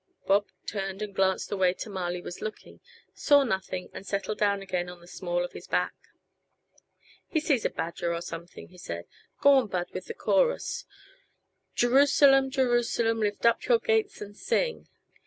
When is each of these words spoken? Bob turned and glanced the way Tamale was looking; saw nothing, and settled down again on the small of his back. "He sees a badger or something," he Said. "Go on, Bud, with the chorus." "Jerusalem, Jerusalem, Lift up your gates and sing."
Bob 0.25 0.47
turned 0.65 0.99
and 1.03 1.13
glanced 1.13 1.49
the 1.49 1.55
way 1.55 1.75
Tamale 1.75 2.23
was 2.23 2.41
looking; 2.41 2.79
saw 3.13 3.43
nothing, 3.43 3.87
and 3.93 4.03
settled 4.03 4.39
down 4.39 4.63
again 4.63 4.89
on 4.89 4.99
the 4.99 5.05
small 5.05 5.45
of 5.45 5.51
his 5.51 5.67
back. 5.67 5.93
"He 7.27 7.39
sees 7.39 7.65
a 7.65 7.69
badger 7.69 8.11
or 8.11 8.21
something," 8.21 8.69
he 8.69 8.79
Said. 8.79 9.05
"Go 9.41 9.51
on, 9.53 9.67
Bud, 9.67 9.91
with 9.93 10.05
the 10.07 10.15
chorus." 10.15 10.85
"Jerusalem, 11.75 12.49
Jerusalem, 12.49 13.19
Lift 13.19 13.45
up 13.45 13.63
your 13.67 13.77
gates 13.77 14.21
and 14.21 14.35
sing." 14.35 14.87